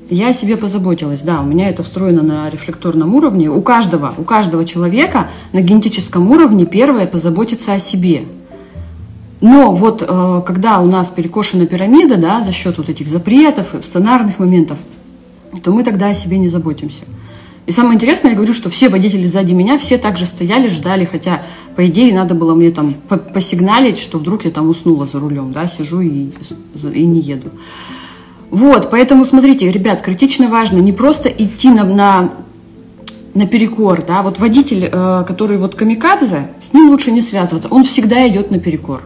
я 0.08 0.28
о 0.28 0.34
себе 0.34 0.56
позаботилась, 0.56 1.22
да, 1.22 1.42
у 1.42 1.46
меня 1.46 1.68
это 1.68 1.82
встроено 1.82 2.22
на 2.22 2.48
рефлекторном 2.52 3.16
уровне. 3.16 3.50
У 3.50 3.64
каждого, 3.64 4.14
у 4.16 4.24
каждого 4.24 4.66
человека 4.66 5.30
на 5.52 5.62
генетическом 5.62 6.30
уровне 6.30 6.68
первое 6.68 7.08
позаботиться 7.08 7.74
о 7.74 7.80
себе. 7.80 8.26
Но 9.42 9.72
вот 9.72 10.06
э, 10.08 10.42
когда 10.46 10.78
у 10.80 10.86
нас 10.86 11.08
перекошена 11.08 11.66
пирамида, 11.66 12.18
да, 12.18 12.44
за 12.44 12.52
счет 12.52 12.78
вот 12.78 12.88
этих 12.90 13.08
запретов, 13.08 13.74
сценарных 13.82 14.38
моментов, 14.38 14.78
то 15.62 15.72
мы 15.72 15.84
тогда 15.84 16.10
о 16.10 16.14
себе 16.14 16.38
не 16.38 16.50
заботимся. 16.50 17.04
И 17.66 17.72
самое 17.72 17.96
интересное, 17.96 18.32
я 18.32 18.36
говорю, 18.36 18.54
что 18.54 18.70
все 18.70 18.90
водители 18.90 19.26
сзади 19.26 19.54
меня, 19.54 19.78
все 19.78 19.98
также 19.98 20.26
стояли, 20.26 20.68
ждали, 20.68 21.06
хотя, 21.06 21.44
по 21.78 21.88
идее, 21.88 22.14
надо 22.14 22.36
было 22.36 22.54
мне 22.56 22.72
там 22.72 22.96
посигналить, 23.34 23.98
что 23.98 24.18
вдруг 24.18 24.44
я 24.44 24.52
там 24.52 24.70
уснула 24.70 25.06
за 25.06 25.20
рулем, 25.20 25.54
да, 25.54 25.68
сижу 25.68 26.02
и, 26.02 26.30
и 26.94 27.06
не 27.06 27.22
еду. 27.22 27.52
Вот, 28.50 28.92
поэтому 28.92 29.24
смотрите, 29.26 29.72
ребят, 29.72 30.02
критично 30.02 30.50
важно 30.50 30.80
не 30.80 30.92
просто 30.92 31.30
идти 31.30 31.70
на, 31.70 31.86
на, 33.34 33.46
перекор, 33.48 34.04
да, 34.06 34.22
вот 34.24 34.40
водитель, 34.40 34.90
э, 34.92 35.24
который 35.26 35.58
вот 35.58 35.74
камикадзе, 35.74 36.50
с 36.62 36.74
ним 36.74 36.90
лучше 36.90 37.12
не 37.12 37.22
связываться, 37.22 37.70
он 37.70 37.86
всегда 37.86 38.28
идет 38.28 38.52
на 38.52 38.60
перекор. 38.60 39.04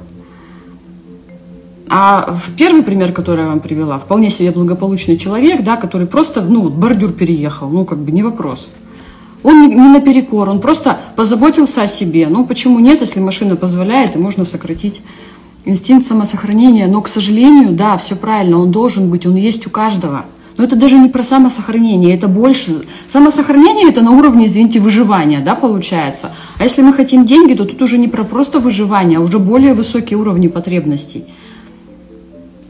А 1.90 2.34
в 2.34 2.54
первый 2.56 2.84
пример, 2.84 3.14
который 3.14 3.46
я 3.46 3.48
вам 3.50 3.60
привела, 3.60 3.98
вполне 3.98 4.30
себе 4.30 4.52
благополучный 4.52 5.18
человек, 5.18 5.64
да, 5.64 5.78
который 5.78 6.08
просто, 6.08 6.42
ну, 6.42 6.70
бордюр 6.70 7.12
переехал, 7.12 7.70
ну, 7.70 7.86
как 7.86 8.00
бы 8.00 8.12
не 8.12 8.24
вопрос. 8.24 8.70
Он 9.44 9.62
не, 9.62 9.76
не 9.76 9.90
наперекор, 9.90 10.50
он 10.50 10.60
просто 10.60 11.00
позаботился 11.16 11.84
о 11.84 11.88
себе. 11.88 12.28
Ну, 12.28 12.46
почему 12.46 12.80
нет, 12.80 13.02
если 13.02 13.20
машина 13.20 13.56
позволяет, 13.56 14.16
и 14.16 14.20
можно 14.20 14.44
сократить 14.44 15.02
инстинкт 15.64 16.08
самосохранения, 16.08 16.88
но, 16.88 17.02
к 17.02 17.08
сожалению, 17.08 17.72
да, 17.74 17.98
все 17.98 18.16
правильно, 18.16 18.58
он 18.58 18.72
должен 18.72 19.10
быть, 19.10 19.26
он 19.26 19.36
есть 19.36 19.66
у 19.68 19.70
каждого. 19.70 20.26
Но 20.58 20.64
это 20.64 20.76
даже 20.76 20.98
не 20.98 21.08
про 21.08 21.22
самосохранение, 21.24 22.16
это 22.16 22.28
больше. 22.28 22.82
Самосохранение 23.08 23.90
это 23.90 24.02
на 24.02 24.12
уровне, 24.12 24.48
извините, 24.48 24.80
выживания, 24.80 25.40
да, 25.40 25.54
получается. 25.54 26.32
А 26.58 26.64
если 26.64 26.82
мы 26.82 26.94
хотим 26.94 27.26
деньги, 27.26 27.54
то 27.54 27.64
тут 27.64 27.82
уже 27.82 27.98
не 28.00 28.08
про 28.08 28.24
просто 28.24 28.60
выживание, 28.60 29.20
а 29.20 29.22
уже 29.22 29.38
более 29.38 29.76
высокие 29.76 30.18
уровни 30.18 30.48
потребностей. 30.48 31.26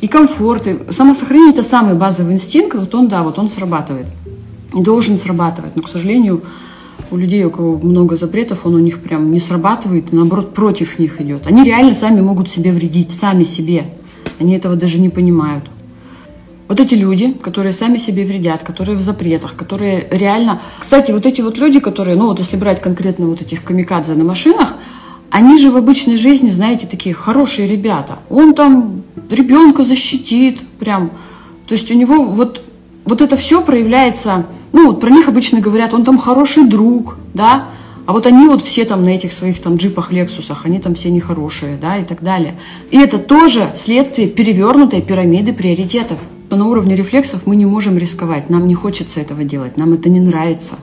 И 0.02 0.08
комфорт, 0.08 0.68
и 0.68 0.92
самосохранение 0.92 1.54
это 1.54 1.64
самый 1.64 1.96
базовый 1.96 2.34
инстинкт, 2.34 2.76
вот 2.76 2.94
он, 2.94 3.08
да, 3.08 3.24
вот 3.24 3.40
он 3.40 3.50
срабатывает. 3.50 4.08
И 4.74 4.82
должен 4.82 5.18
срабатывать. 5.18 5.76
Но, 5.76 5.82
к 5.82 5.90
сожалению, 5.90 6.44
у 7.10 7.18
людей, 7.18 7.44
у 7.46 7.50
кого 7.50 7.78
много 7.78 8.16
запретов, 8.16 8.66
он 8.66 8.76
у 8.76 8.80
них 8.80 9.00
прям 9.00 9.32
не 9.32 9.40
срабатывает, 9.40 10.12
наоборот, 10.12 10.54
против 10.54 11.00
них 11.00 11.20
идет. 11.22 11.48
Они 11.48 11.64
реально 11.64 11.94
сами 11.94 12.22
могут 12.22 12.50
себе 12.50 12.72
вредить, 12.72 13.12
сами 13.12 13.44
себе. 13.44 13.92
Они 14.40 14.56
этого 14.56 14.76
даже 14.76 15.00
не 15.00 15.10
понимают. 15.10 15.66
Вот 16.68 16.80
эти 16.82 16.96
люди, 16.96 17.32
которые 17.32 17.72
сами 17.72 17.98
себе 17.98 18.26
вредят, 18.26 18.62
которые 18.62 18.98
в 18.98 19.02
запретах, 19.02 19.56
которые 19.56 20.08
реально... 20.12 20.62
Кстати, 20.80 21.12
вот 21.12 21.26
эти 21.26 21.40
вот 21.42 21.58
люди, 21.58 21.80
которые, 21.80 22.18
ну 22.18 22.28
вот 22.28 22.40
если 22.40 22.58
брать 22.58 22.82
конкретно 22.82 23.28
вот 23.28 23.42
этих 23.42 23.64
камикадзе 23.64 24.14
на 24.14 24.26
машинах, 24.26 24.74
они 25.32 25.58
же 25.60 25.72
в 25.72 25.78
обычной 25.78 26.18
жизни, 26.18 26.50
знаете, 26.50 26.86
такие 26.86 27.16
хорошие 27.16 27.68
ребята. 27.68 28.20
Он 28.30 28.54
там 28.54 29.04
ребенка 29.30 29.84
защитит 29.84 30.62
прям. 30.80 31.12
То 31.68 31.74
есть 31.74 31.92
у 31.92 31.94
него 31.94 32.24
вот, 32.24 32.62
вот 33.06 33.22
это 33.22 33.36
все 33.36 33.62
проявляется 33.62 34.48
ну, 34.78 34.88
вот 34.88 35.02
про 35.02 35.10
них 35.10 35.28
обычно 35.28 35.60
говорят, 35.60 35.94
он 35.94 36.04
там 36.04 36.18
хороший 36.18 36.64
друг, 36.66 37.18
да, 37.34 37.70
а 38.06 38.14
вот 38.14 38.26
они 38.26 38.48
вот 38.48 38.62
все 38.62 38.86
там 38.86 39.02
на 39.02 39.10
этих 39.10 39.34
своих 39.34 39.60
там 39.60 39.76
джипах, 39.76 40.12
лексусах, 40.12 40.66
они 40.66 40.80
там 40.80 40.96
все 40.96 41.10
нехорошие, 41.10 41.78
да, 41.82 41.98
и 41.98 42.06
так 42.06 42.22
далее. 42.22 42.60
И 42.92 42.98
это 42.98 43.18
тоже 43.18 43.74
следствие 43.76 44.28
перевернутой 44.28 45.02
пирамиды 45.02 45.52
приоритетов. 45.52 46.22
На 46.50 46.66
уровне 46.66 46.96
рефлексов 46.96 47.46
мы 47.46 47.56
не 47.56 47.66
можем 47.66 47.98
рисковать, 47.98 48.50
нам 48.50 48.68
не 48.68 48.76
хочется 48.76 49.20
этого 49.20 49.44
делать, 49.44 49.78
нам 49.78 49.94
это 49.94 50.10
не 50.10 50.20
нравится. 50.20 50.76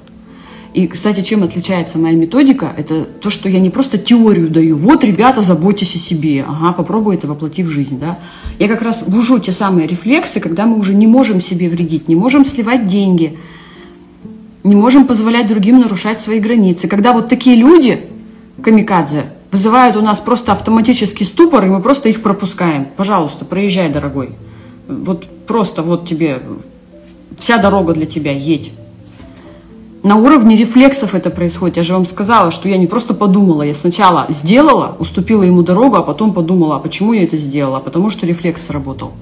И, 0.74 0.86
кстати, 0.88 1.22
чем 1.22 1.44
отличается 1.44 1.98
моя 1.98 2.16
методика, 2.16 2.72
это 2.76 3.04
то, 3.04 3.30
что 3.30 3.48
я 3.48 3.60
не 3.60 3.70
просто 3.70 3.96
теорию 3.96 4.48
даю. 4.48 4.76
Вот, 4.76 5.04
ребята, 5.04 5.40
заботьтесь 5.40 5.94
о 5.94 5.98
себе. 5.98 6.44
Ага, 6.46 6.72
попробуй 6.72 7.14
это 7.14 7.28
воплотить 7.28 7.66
в 7.66 7.70
жизнь, 7.70 7.98
да. 7.98 8.18
Я 8.58 8.68
как 8.68 8.82
раз 8.82 9.04
бужу 9.04 9.38
те 9.38 9.52
самые 9.52 9.86
рефлексы, 9.86 10.40
когда 10.40 10.66
мы 10.66 10.78
уже 10.78 10.92
не 10.92 11.06
можем 11.06 11.40
себе 11.40 11.68
вредить, 11.68 12.08
не 12.08 12.16
можем 12.16 12.44
сливать 12.44 12.86
деньги– 12.86 13.38
не 14.64 14.74
можем 14.74 15.06
позволять 15.06 15.46
другим 15.46 15.78
нарушать 15.78 16.20
свои 16.20 16.40
границы. 16.40 16.88
Когда 16.88 17.12
вот 17.12 17.28
такие 17.28 17.54
люди, 17.54 18.08
камикадзе, 18.62 19.26
вызывают 19.52 19.94
у 19.96 20.00
нас 20.00 20.18
просто 20.18 20.52
автоматический 20.52 21.24
ступор, 21.24 21.66
и 21.66 21.68
мы 21.68 21.80
просто 21.80 22.08
их 22.08 22.22
пропускаем. 22.22 22.86
Пожалуйста, 22.96 23.44
проезжай, 23.44 23.90
дорогой. 23.90 24.30
Вот 24.88 25.26
просто 25.46 25.82
вот 25.82 26.08
тебе 26.08 26.42
вся 27.38 27.58
дорога 27.58 27.92
для 27.92 28.06
тебя, 28.06 28.32
едь. 28.32 28.72
На 30.04 30.16
уровне 30.16 30.54
рефлексов 30.54 31.14
это 31.14 31.30
происходит. 31.30 31.78
Я 31.78 31.82
же 31.82 31.94
вам 31.94 32.04
сказала, 32.04 32.50
что 32.50 32.68
я 32.68 32.76
не 32.76 32.86
просто 32.86 33.14
подумала, 33.14 33.62
я 33.62 33.72
сначала 33.72 34.26
сделала, 34.28 34.94
уступила 34.98 35.42
ему 35.42 35.62
дорогу, 35.62 35.96
а 35.96 36.02
потом 36.02 36.34
подумала, 36.34 36.76
а 36.76 36.78
почему 36.78 37.14
я 37.14 37.24
это 37.24 37.38
сделала? 37.38 37.80
Потому 37.80 38.10
что 38.10 38.26
рефлекс 38.26 38.66
сработал. 38.66 39.12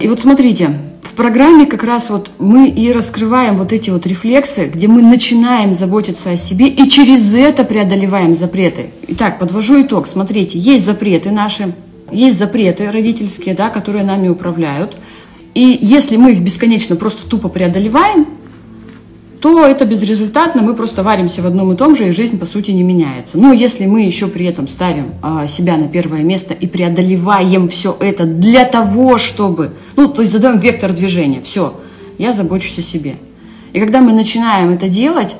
И 0.00 0.08
вот 0.08 0.20
смотрите, 0.20 0.76
в 1.02 1.12
программе 1.12 1.66
как 1.66 1.84
раз 1.84 2.10
вот 2.10 2.32
мы 2.40 2.68
и 2.68 2.90
раскрываем 2.90 3.56
вот 3.56 3.72
эти 3.72 3.90
вот 3.90 4.08
рефлексы, 4.08 4.66
где 4.66 4.88
мы 4.88 5.02
начинаем 5.02 5.72
заботиться 5.72 6.30
о 6.30 6.36
себе 6.36 6.66
и 6.66 6.90
через 6.90 7.32
это 7.32 7.62
преодолеваем 7.62 8.34
запреты. 8.34 8.90
Итак, 9.06 9.38
подвожу 9.38 9.82
итог. 9.82 10.08
Смотрите, 10.08 10.58
есть 10.58 10.84
запреты 10.84 11.30
наши, 11.30 11.76
есть 12.10 12.38
запреты 12.38 12.90
родительские, 12.90 13.54
да, 13.54 13.70
которые 13.70 14.04
нами 14.04 14.26
управляют. 14.26 14.96
И 15.54 15.78
если 15.80 16.16
мы 16.16 16.32
их 16.32 16.40
бесконечно 16.40 16.96
просто 16.96 17.24
тупо 17.28 17.48
преодолеваем, 17.48 18.26
то 19.44 19.66
это 19.66 19.84
безрезультатно, 19.84 20.62
мы 20.62 20.74
просто 20.74 21.02
варимся 21.02 21.42
в 21.42 21.46
одном 21.46 21.70
и 21.70 21.76
том 21.76 21.94
же, 21.94 22.08
и 22.08 22.12
жизнь, 22.12 22.38
по 22.38 22.46
сути, 22.46 22.70
не 22.70 22.82
меняется. 22.82 23.36
Но 23.36 23.52
если 23.52 23.84
мы 23.84 24.00
еще 24.00 24.28
при 24.28 24.46
этом 24.46 24.66
ставим 24.66 25.16
а, 25.20 25.46
себя 25.48 25.76
на 25.76 25.86
первое 25.86 26.22
место 26.22 26.54
и 26.54 26.66
преодолеваем 26.66 27.68
все 27.68 27.94
это 28.00 28.24
для 28.24 28.64
того, 28.64 29.18
чтобы, 29.18 29.74
ну, 29.96 30.08
то 30.08 30.22
есть 30.22 30.32
задаем 30.32 30.58
вектор 30.60 30.94
движения, 30.94 31.42
все, 31.42 31.78
я 32.16 32.32
забочусь 32.32 32.78
о 32.78 32.82
себе. 32.82 33.16
И 33.74 33.80
когда 33.80 34.00
мы 34.00 34.14
начинаем 34.14 34.70
это 34.70 34.88
делать, 34.88 35.36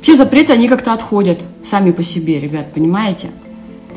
все 0.00 0.14
запреты, 0.14 0.52
они 0.52 0.68
как-то 0.68 0.92
отходят 0.92 1.40
сами 1.68 1.90
по 1.90 2.04
себе, 2.04 2.38
ребят, 2.38 2.72
понимаете? 2.72 3.30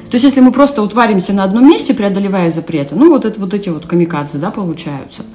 То 0.10 0.16
есть 0.16 0.24
если 0.24 0.42
мы 0.42 0.52
просто 0.52 0.82
вот 0.82 0.96
варимся 0.96 1.32
на 1.32 1.44
одном 1.44 1.70
месте, 1.70 1.94
преодолевая 1.94 2.50
запреты, 2.50 2.96
ну, 2.96 3.12
вот 3.12 3.24
это 3.24 3.40
вот 3.40 3.54
эти 3.54 3.70
вот 3.70 3.86
камикадзе, 3.86 4.40
да, 4.40 4.50
получаются– 4.50 5.22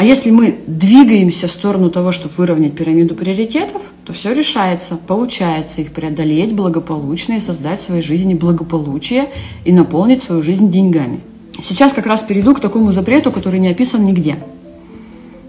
а 0.00 0.02
если 0.02 0.30
мы 0.30 0.56
двигаемся 0.66 1.46
в 1.46 1.50
сторону 1.50 1.90
того, 1.90 2.10
чтобы 2.10 2.32
выровнять 2.38 2.74
пирамиду 2.74 3.14
приоритетов, 3.14 3.82
то 4.06 4.14
все 4.14 4.32
решается, 4.32 4.96
получается 4.96 5.82
их 5.82 5.92
преодолеть 5.92 6.54
благополучно 6.54 7.34
и 7.34 7.40
создать 7.40 7.80
в 7.80 7.84
своей 7.84 8.00
жизни 8.00 8.32
благополучие 8.32 9.28
и 9.66 9.72
наполнить 9.74 10.22
свою 10.22 10.42
жизнь 10.42 10.70
деньгами. 10.70 11.20
Сейчас 11.62 11.92
как 11.92 12.06
раз 12.06 12.22
перейду 12.22 12.54
к 12.54 12.60
такому 12.60 12.92
запрету, 12.92 13.30
который 13.30 13.60
не 13.60 13.68
описан 13.68 14.02
нигде. 14.02 14.38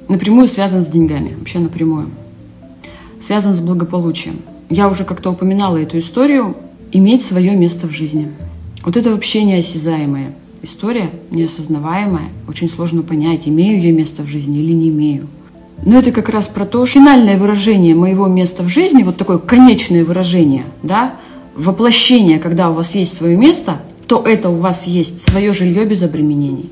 Напрямую 0.10 0.50
связан 0.50 0.84
с 0.84 0.88
деньгами, 0.88 1.34
вообще 1.40 1.60
напрямую. 1.60 2.10
Связан 3.26 3.56
с 3.56 3.62
благополучием. 3.62 4.42
Я 4.70 4.90
уже 4.90 5.06
как-то 5.06 5.30
упоминала 5.30 5.78
эту 5.78 5.98
историю, 5.98 6.58
иметь 6.92 7.24
свое 7.24 7.56
место 7.56 7.88
в 7.88 7.92
жизни. 7.92 8.30
Вот 8.84 8.98
это 8.98 9.12
вообще 9.12 9.44
неосязаемое 9.44 10.34
история 10.62 11.12
неосознаваемая, 11.32 12.30
очень 12.48 12.70
сложно 12.70 13.02
понять, 13.02 13.48
имею 13.48 13.82
я 13.82 13.92
место 13.92 14.24
в 14.24 14.28
жизни 14.28 14.60
или 14.60 14.74
не 14.74 14.90
имею. 14.90 15.28
Но 15.84 15.98
это 15.98 16.12
как 16.12 16.30
раз 16.30 16.48
про 16.48 16.66
то, 16.66 16.86
финальное 16.86 17.38
выражение 17.38 17.96
моего 17.96 18.28
места 18.28 18.62
в 18.64 18.68
жизни, 18.68 19.04
вот 19.04 19.18
такое 19.18 19.40
конечное 19.40 20.06
выражение, 20.06 20.66
да, 20.84 21.16
воплощение, 21.56 22.40
когда 22.40 22.70
у 22.70 22.74
вас 22.74 22.94
есть 22.94 23.18
свое 23.18 23.36
место, 23.36 23.82
то 24.08 24.22
это 24.24 24.50
у 24.50 24.56
вас 24.56 24.86
есть 24.86 25.28
свое 25.28 25.54
жилье 25.54 25.86
без 25.86 26.04
обременений. 26.04 26.70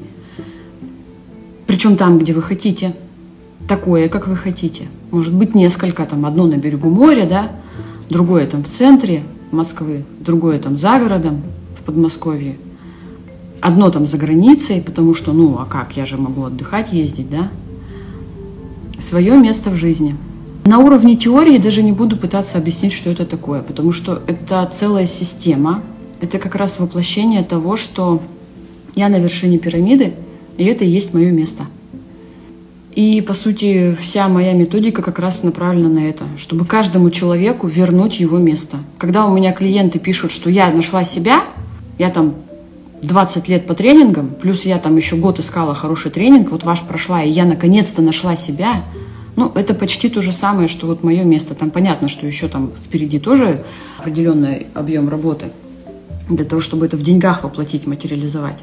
Причем 1.66 1.98
там, 1.98 2.20
где 2.20 2.34
вы 2.34 2.42
хотите, 2.42 2.94
такое, 3.68 4.10
как 4.10 4.28
вы 4.28 4.36
хотите. 4.36 4.88
Может 5.12 5.34
быть 5.34 5.56
несколько, 5.56 6.06
там 6.06 6.26
одно 6.26 6.46
на 6.46 6.56
берегу 6.56 6.90
моря, 6.90 7.26
да, 7.26 7.52
другое 8.10 8.46
там 8.46 8.64
в 8.64 8.70
центре 8.70 9.24
Москвы, 9.52 10.04
другое 10.20 10.60
там 10.60 10.78
за 10.78 11.00
городом, 11.00 11.42
в 11.80 11.84
Подмосковье– 11.84 12.58
Одно 13.62 13.90
там 13.90 14.08
за 14.08 14.18
границей, 14.18 14.82
потому 14.82 15.16
что, 15.16 15.34
ну, 15.34 15.58
а 15.60 15.66
как, 15.66 15.98
я 15.98 16.06
же 16.06 16.18
могу 16.18 16.46
отдыхать, 16.46 16.94
ездить, 16.94 17.30
да? 17.30 17.50
Свое 19.00 19.38
место 19.38 19.70
в 19.70 19.76
жизни. 19.76 20.16
На 20.66 20.80
уровне 20.80 21.16
теории 21.16 21.58
даже 21.58 21.82
не 21.84 21.92
буду 21.92 22.16
пытаться 22.18 22.58
объяснить, 22.58 22.94
что 22.94 23.10
это 23.10 23.26
такое, 23.26 23.62
потому 23.62 23.92
что 23.92 24.22
это 24.28 24.70
целая 24.74 25.08
система. 25.08 25.84
Это 26.22 26.38
как 26.38 26.56
раз 26.56 26.80
воплощение 26.80 27.44
того, 27.44 27.76
что 27.78 28.22
я 28.96 29.10
на 29.10 29.20
вершине 29.20 29.58
пирамиды, 29.58 30.14
и 30.58 30.66
это 30.66 30.84
и 30.84 30.90
есть 30.90 31.14
мое 31.14 31.32
место. 31.32 31.64
И, 32.94 33.22
по 33.22 33.34
сути, 33.34 33.96
вся 34.00 34.28
моя 34.28 34.54
методика 34.54 35.02
как 35.02 35.20
раз 35.20 35.44
направлена 35.44 35.90
на 35.90 36.00
это, 36.00 36.26
чтобы 36.38 36.66
каждому 36.66 37.10
человеку 37.12 37.68
вернуть 37.68 38.20
его 38.20 38.38
место. 38.38 38.78
Когда 38.98 39.26
у 39.26 39.36
меня 39.36 39.54
клиенты 39.54 40.00
пишут, 40.00 40.32
что 40.32 40.50
я 40.50 40.70
нашла 40.72 41.06
себя, 41.06 41.44
я 41.98 42.10
там 42.10 42.36
20 43.02 43.48
лет 43.48 43.68
по 43.68 43.74
тренингам, 43.74 44.30
плюс 44.30 44.64
я 44.64 44.78
там 44.78 44.96
еще 44.98 45.16
год 45.16 45.40
искала 45.40 45.74
хороший 45.74 46.12
тренинг, 46.12 46.52
вот 46.52 46.64
ваш 46.64 46.82
прошла, 46.82 47.24
и 47.24 47.30
я 47.30 47.46
наконец-то 47.46 48.02
нашла 48.02 48.36
себя, 48.36 48.84
ну, 49.36 49.52
это 49.56 49.74
почти 49.74 50.10
то 50.10 50.22
же 50.22 50.34
самое, 50.34 50.68
что 50.68 50.86
вот 50.86 51.02
мое 51.02 51.24
место. 51.24 51.56
Там 51.56 51.72
понятно, 51.72 52.10
что 52.10 52.28
еще 52.28 52.50
там 52.50 52.72
впереди 52.76 53.20
тоже 53.20 53.64
определенный 53.98 54.68
объем 54.74 55.08
работы 55.08 55.46
для 56.30 56.44
того, 56.44 56.62
чтобы 56.62 56.86
это 56.86 56.98
в 56.98 57.04
деньгах 57.04 57.44
воплотить, 57.44 57.88
материализовать. 57.88 58.58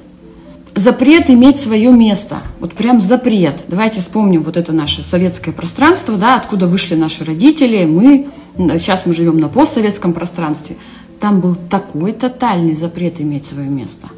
Запрет 0.74 1.30
иметь 1.30 1.56
свое 1.56 1.90
место. 1.90 2.42
Вот 2.60 2.74
прям 2.74 3.00
запрет. 3.00 3.64
Давайте 3.68 4.02
вспомним 4.02 4.42
вот 4.42 4.58
это 4.58 4.72
наше 4.72 5.02
советское 5.02 5.52
пространство, 5.52 6.18
да, 6.18 6.36
откуда 6.36 6.66
вышли 6.66 6.94
наши 6.94 7.24
родители, 7.24 7.86
мы, 7.86 8.26
сейчас 8.58 9.06
мы 9.06 9.14
живем 9.14 9.38
на 9.38 9.48
постсоветском 9.48 10.12
пространстве. 10.12 10.76
Там 11.20 11.40
был 11.40 11.54
такой 11.54 12.12
тотальный 12.12 12.76
запрет 12.76 13.18
иметь 13.18 13.46
свое 13.46 13.70
место. 13.70 14.08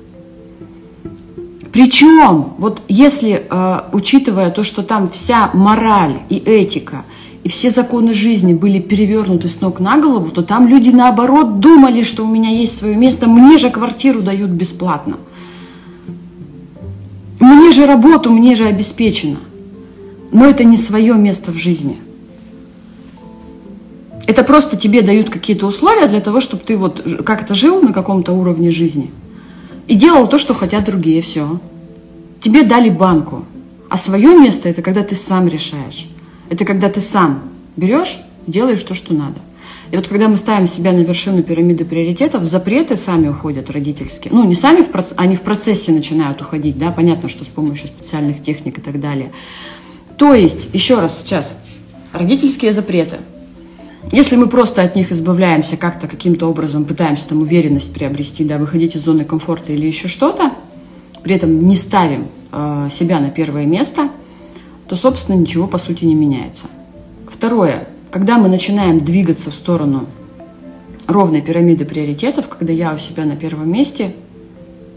Причем, 1.79 2.55
вот 2.59 2.83
если, 2.89 3.47
э, 3.49 3.81
учитывая 3.93 4.51
то, 4.51 4.65
что 4.65 4.83
там 4.83 5.09
вся 5.09 5.51
мораль 5.55 6.15
и 6.29 6.35
этика, 6.35 7.05
и 7.45 7.49
все 7.49 7.71
законы 7.71 8.15
жизни 8.15 8.53
были 8.53 8.81
перевернуты 8.81 9.49
с 9.49 9.61
ног 9.61 9.79
на 9.79 9.97
голову, 9.97 10.31
то 10.31 10.43
там 10.43 10.67
люди 10.67 10.91
наоборот 10.91 11.61
думали, 11.61 12.03
что 12.03 12.25
у 12.25 12.27
меня 12.27 12.51
есть 12.51 12.77
свое 12.77 12.97
место, 12.97 13.29
мне 13.29 13.59
же 13.59 13.71
квартиру 13.71 14.23
дают 14.23 14.51
бесплатно. 14.51 15.19
Мне 17.39 17.71
же 17.71 17.87
работу, 17.87 18.33
мне 18.33 18.57
же 18.57 18.65
обеспечено. 18.65 19.39
Но 20.33 20.47
это 20.47 20.65
не 20.65 20.79
свое 20.79 21.15
место 21.15 21.53
в 21.53 21.57
жизни. 21.59 21.99
Это 24.27 24.43
просто 24.43 24.77
тебе 24.77 25.03
дают 25.03 25.31
какие-то 25.31 25.69
условия 25.69 26.09
для 26.09 26.21
того, 26.21 26.41
чтобы 26.41 26.65
ты 26.65 26.77
вот 26.77 27.23
как-то 27.25 27.55
жил 27.55 27.81
на 27.81 27.93
каком-то 27.93 28.33
уровне 28.33 28.73
жизни– 28.73 29.13
и 29.89 29.95
делал 29.95 30.29
то, 30.29 30.39
что 30.39 30.55
хотят 30.55 30.85
другие, 30.85 31.23
все. 31.23 31.59
Тебе 32.41 32.63
дали 32.63 32.91
банку, 32.91 33.45
а 33.89 33.97
свое 33.97 34.39
место 34.39 34.69
это 34.69 34.83
когда 34.83 35.03
ты 35.03 35.15
сам 35.15 35.49
решаешь. 35.49 36.09
Это 36.51 36.65
когда 36.65 36.89
ты 36.89 37.01
сам 37.01 37.43
берешь, 37.77 38.21
делаешь 38.47 38.83
то, 38.83 38.95
что 38.95 39.13
надо. 39.15 39.41
И 39.91 39.97
вот 39.97 40.07
когда 40.07 40.29
мы 40.29 40.37
ставим 40.37 40.67
себя 40.67 40.93
на 40.93 40.99
вершину 40.99 41.43
пирамиды 41.43 41.87
приоритетов, 41.87 42.45
запреты 42.45 42.99
сами 42.99 43.29
уходят 43.29 43.71
родительские. 43.71 44.33
Ну, 44.33 44.45
не 44.45 44.55
сами, 44.55 44.83
в 44.83 44.91
проц... 44.91 45.13
они 45.17 45.35
в 45.35 45.41
процессе 45.41 45.91
начинают 45.93 46.43
уходить, 46.43 46.77
да, 46.77 46.91
понятно, 46.93 47.31
что 47.31 47.45
с 47.45 47.49
помощью 47.49 47.89
специальных 47.89 48.43
техник 48.43 48.79
и 48.79 48.81
так 48.83 49.01
далее. 49.01 49.33
То 50.19 50.35
есть, 50.35 50.69
еще 50.75 51.01
раз 51.01 51.23
сейчас, 51.23 51.55
родительские 52.13 52.75
запреты– 52.75 53.17
если 54.11 54.37
мы 54.37 54.49
просто 54.49 54.83
от 54.83 54.97
них 54.97 55.13
избавляемся 55.13 55.77
как-то, 55.77 56.09
каким-то 56.09 56.47
образом 56.49 56.85
пытаемся 56.85 57.29
там 57.29 57.43
уверенность 57.43 57.93
приобрести, 57.93 58.45
да, 58.45 58.59
выходить 58.59 58.97
из 58.97 59.05
зоны 59.05 59.25
комфорта 59.25 59.73
или 59.73 59.87
еще 59.87 60.09
что-то, 60.09 60.53
при 61.23 61.35
этом 61.35 61.65
не 61.67 61.77
ставим 61.77 62.29
э, 62.53 62.89
себя 62.91 63.21
на 63.21 63.31
первое 63.31 63.67
место, 63.67 64.09
то, 64.89 64.97
собственно, 64.97 65.37
ничего 65.37 65.67
по 65.67 65.79
сути 65.79 66.05
не 66.05 66.15
меняется. 66.15 66.67
Второе. 67.31 67.87
Когда 68.11 68.39
мы 68.39 68.49
начинаем 68.49 68.99
двигаться 68.99 69.51
в 69.51 69.55
сторону 69.55 70.07
ровной 71.07 71.43
пирамиды 71.43 71.85
приоритетов, 71.85 72.49
когда 72.49 72.73
я 72.73 72.95
у 72.95 72.99
себя 72.99 73.25
на 73.27 73.37
первом 73.37 73.71
месте, 73.71 74.15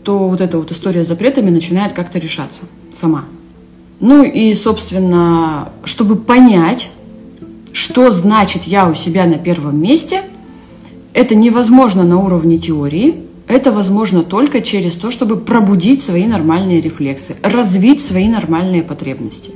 то 0.03 0.29
вот 0.29 0.41
эта 0.41 0.57
вот 0.57 0.71
история 0.71 1.03
с 1.03 1.07
запретами 1.07 1.49
начинает 1.49 1.93
как-то 1.93 2.19
решаться 2.19 2.61
сама. 2.93 3.25
Ну 3.99 4.23
и, 4.23 4.53
собственно, 4.55 5.69
чтобы 5.83 6.15
понять, 6.15 6.89
что 7.73 8.11
значит 8.11 8.63
я 8.63 8.87
у 8.87 8.95
себя 8.95 9.25
на 9.25 9.35
первом 9.35 9.81
месте, 9.81 10.23
это 11.13 11.35
невозможно 11.35 12.03
на 12.03 12.19
уровне 12.19 12.57
теории, 12.57 13.21
это 13.47 13.71
возможно 13.71 14.23
только 14.23 14.61
через 14.61 14.93
то, 14.93 15.11
чтобы 15.11 15.37
пробудить 15.37 16.01
свои 16.01 16.25
нормальные 16.25 16.81
рефлексы, 16.81 17.35
развить 17.43 18.01
свои 18.01 18.29
нормальные 18.29 18.83
потребности. 18.83 19.51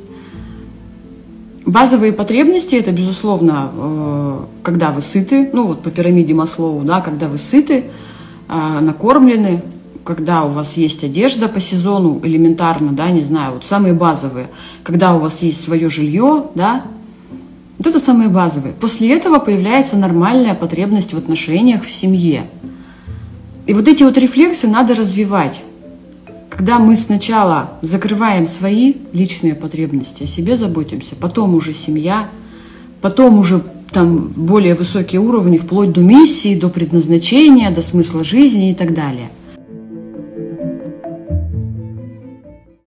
Базовые 1.65 2.13
потребности– 2.13 2.75
это, 2.75 2.91
безусловно, 2.91 3.71
э, 3.73 4.39
когда 4.63 4.91
вы 4.91 5.01
сыты, 5.01 5.49
ну 5.51 5.67
вот 5.67 5.81
по 5.81 5.89
пирамиде 5.89 6.33
Маслоу, 6.33 6.81
да, 6.83 7.01
когда 7.01 7.27
вы 7.27 7.37
сыты, 7.37 7.85
э, 8.47 8.79
накормлены, 8.81 9.63
когда 10.03 10.43
у 10.43 10.49
вас 10.49 10.73
есть 10.77 11.03
одежда 11.03 11.47
по 11.47 11.59
сезону, 11.59 12.19
элементарно, 12.21 12.91
да, 12.91 13.09
не 13.09 13.23
знаю, 13.23 13.55
вот 13.55 13.65
самые 13.65 13.95
базовые, 13.95 14.47
когда 14.83 15.15
у 15.15 15.19
вас 15.19 15.41
есть 15.41 15.63
свое 15.63 15.89
жилье, 15.89 16.45
да, 16.53 16.83
вот 17.85 17.95
это 17.95 18.03
самое 18.03 18.29
базовое. 18.29 18.73
После 18.73 19.13
этого 19.13 19.39
появляется 19.39 19.95
нормальная 19.95 20.55
потребность 20.55 21.13
в 21.13 21.17
отношениях 21.17 21.83
в 21.83 21.91
семье. 21.91 22.47
И 23.67 23.73
вот 23.73 23.87
эти 23.87 24.03
вот 24.03 24.17
рефлексы 24.17 24.67
надо 24.67 24.95
развивать. 24.95 25.61
Когда 26.49 26.79
мы 26.79 26.95
сначала 26.95 27.71
закрываем 27.81 28.47
свои 28.47 28.93
личные 29.13 29.55
потребности, 29.55 30.23
о 30.23 30.27
себе 30.27 30.57
заботимся, 30.57 31.15
потом 31.15 31.55
уже 31.55 31.73
семья, 31.73 32.29
потом 33.01 33.39
уже 33.39 33.63
там 33.91 34.29
более 34.35 34.75
высокие 34.75 35.21
уровни, 35.21 35.57
вплоть 35.57 35.91
до 35.91 36.01
миссии, 36.01 36.55
до 36.55 36.69
предназначения, 36.69 37.71
до 37.71 37.81
смысла 37.81 38.23
жизни 38.23 38.71
и 38.71 38.73
так 38.73 38.93
далее– 38.93 39.29